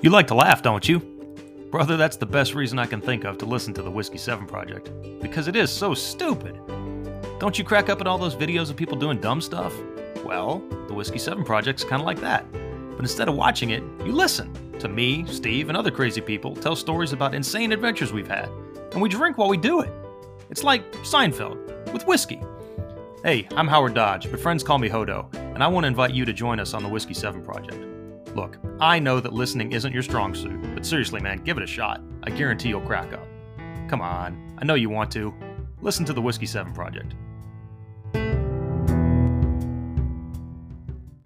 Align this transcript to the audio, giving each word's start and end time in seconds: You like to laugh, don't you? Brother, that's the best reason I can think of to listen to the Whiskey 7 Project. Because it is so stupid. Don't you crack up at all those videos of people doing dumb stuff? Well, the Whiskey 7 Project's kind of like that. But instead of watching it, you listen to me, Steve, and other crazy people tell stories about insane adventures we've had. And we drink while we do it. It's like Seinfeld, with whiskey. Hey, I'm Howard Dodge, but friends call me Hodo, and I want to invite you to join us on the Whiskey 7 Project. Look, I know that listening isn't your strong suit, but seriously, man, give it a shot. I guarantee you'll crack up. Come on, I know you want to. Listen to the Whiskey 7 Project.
You 0.00 0.10
like 0.10 0.28
to 0.28 0.34
laugh, 0.34 0.62
don't 0.62 0.88
you? 0.88 1.00
Brother, 1.72 1.96
that's 1.96 2.16
the 2.16 2.24
best 2.24 2.54
reason 2.54 2.78
I 2.78 2.86
can 2.86 3.00
think 3.00 3.24
of 3.24 3.36
to 3.38 3.46
listen 3.46 3.74
to 3.74 3.82
the 3.82 3.90
Whiskey 3.90 4.16
7 4.16 4.46
Project. 4.46 4.92
Because 5.20 5.48
it 5.48 5.56
is 5.56 5.72
so 5.72 5.92
stupid. 5.92 6.56
Don't 7.40 7.58
you 7.58 7.64
crack 7.64 7.88
up 7.88 8.00
at 8.00 8.06
all 8.06 8.16
those 8.16 8.36
videos 8.36 8.70
of 8.70 8.76
people 8.76 8.96
doing 8.96 9.20
dumb 9.20 9.40
stuff? 9.40 9.74
Well, 10.24 10.62
the 10.86 10.94
Whiskey 10.94 11.18
7 11.18 11.42
Project's 11.42 11.82
kind 11.82 12.00
of 12.00 12.06
like 12.06 12.20
that. 12.20 12.46
But 12.52 13.00
instead 13.00 13.28
of 13.28 13.34
watching 13.34 13.70
it, 13.70 13.82
you 14.04 14.12
listen 14.12 14.54
to 14.78 14.88
me, 14.88 15.26
Steve, 15.26 15.68
and 15.68 15.76
other 15.76 15.90
crazy 15.90 16.20
people 16.20 16.54
tell 16.54 16.76
stories 16.76 17.12
about 17.12 17.34
insane 17.34 17.72
adventures 17.72 18.12
we've 18.12 18.28
had. 18.28 18.48
And 18.92 19.02
we 19.02 19.08
drink 19.08 19.36
while 19.36 19.48
we 19.48 19.56
do 19.56 19.80
it. 19.80 19.90
It's 20.48 20.62
like 20.62 20.88
Seinfeld, 21.02 21.92
with 21.92 22.06
whiskey. 22.06 22.40
Hey, 23.24 23.48
I'm 23.56 23.66
Howard 23.66 23.94
Dodge, 23.94 24.30
but 24.30 24.38
friends 24.38 24.62
call 24.62 24.78
me 24.78 24.88
Hodo, 24.88 25.28
and 25.32 25.60
I 25.60 25.66
want 25.66 25.82
to 25.82 25.88
invite 25.88 26.14
you 26.14 26.24
to 26.24 26.32
join 26.32 26.60
us 26.60 26.72
on 26.72 26.84
the 26.84 26.88
Whiskey 26.88 27.14
7 27.14 27.42
Project. 27.42 27.84
Look, 28.34 28.58
I 28.80 28.98
know 28.98 29.20
that 29.20 29.32
listening 29.32 29.72
isn't 29.72 29.92
your 29.92 30.02
strong 30.02 30.34
suit, 30.34 30.60
but 30.74 30.84
seriously, 30.84 31.20
man, 31.20 31.38
give 31.44 31.56
it 31.56 31.62
a 31.62 31.66
shot. 31.66 32.02
I 32.22 32.30
guarantee 32.30 32.68
you'll 32.68 32.80
crack 32.82 33.12
up. 33.12 33.26
Come 33.88 34.00
on, 34.00 34.54
I 34.58 34.64
know 34.64 34.74
you 34.74 34.90
want 34.90 35.10
to. 35.12 35.34
Listen 35.80 36.04
to 36.04 36.12
the 36.12 36.20
Whiskey 36.20 36.46
7 36.46 36.72
Project. 36.72 37.14